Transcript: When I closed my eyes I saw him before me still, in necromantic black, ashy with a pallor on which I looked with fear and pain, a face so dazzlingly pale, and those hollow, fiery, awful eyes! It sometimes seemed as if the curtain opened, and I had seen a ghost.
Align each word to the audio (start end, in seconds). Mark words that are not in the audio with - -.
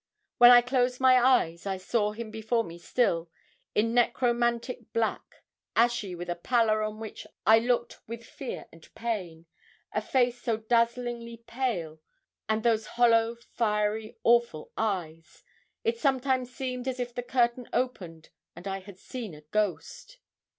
When 0.39 0.49
I 0.49 0.61
closed 0.63 0.99
my 0.99 1.23
eyes 1.23 1.67
I 1.67 1.77
saw 1.77 2.13
him 2.13 2.31
before 2.31 2.63
me 2.63 2.79
still, 2.79 3.29
in 3.75 3.93
necromantic 3.93 4.91
black, 4.93 5.43
ashy 5.75 6.15
with 6.15 6.27
a 6.27 6.33
pallor 6.35 6.81
on 6.81 6.99
which 6.99 7.27
I 7.45 7.59
looked 7.59 7.99
with 8.07 8.25
fear 8.25 8.65
and 8.71 8.91
pain, 8.95 9.45
a 9.91 10.01
face 10.01 10.41
so 10.41 10.57
dazzlingly 10.57 11.43
pale, 11.45 11.99
and 12.49 12.63
those 12.63 12.87
hollow, 12.97 13.35
fiery, 13.53 14.17
awful 14.23 14.71
eyes! 14.75 15.43
It 15.83 15.99
sometimes 15.99 16.51
seemed 16.51 16.87
as 16.87 16.99
if 16.99 17.13
the 17.13 17.21
curtain 17.21 17.69
opened, 17.71 18.29
and 18.55 18.67
I 18.67 18.79
had 18.79 18.97
seen 18.97 19.35
a 19.35 19.41
ghost. 19.41 20.17